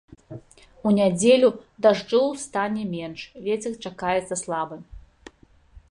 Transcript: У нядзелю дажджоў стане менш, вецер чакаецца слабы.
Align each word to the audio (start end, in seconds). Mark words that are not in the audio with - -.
У 0.89 0.93
нядзелю 0.99 1.49
дажджоў 1.87 2.27
стане 2.47 2.83
менш, 2.95 3.21
вецер 3.49 3.73
чакаецца 3.89 4.35
слабы. 4.47 4.77